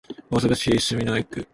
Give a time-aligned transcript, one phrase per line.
[0.31, 1.45] 大阪市住之江区